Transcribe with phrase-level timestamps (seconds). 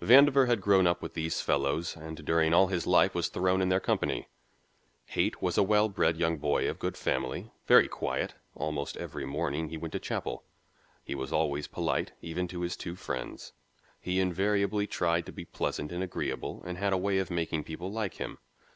[0.00, 3.68] Vandover had grown up with these fellows and during all his life was thrown in
[3.68, 4.28] their company.
[5.06, 9.70] Haight was a well bred young boy of good family, very quiet; almost every morning
[9.70, 10.44] he went to Chapel.
[11.02, 13.54] He was always polite, even to his two friends.
[13.98, 17.90] He invariably tried to be pleasant and agreeable and had a way of making people
[17.90, 18.38] like him.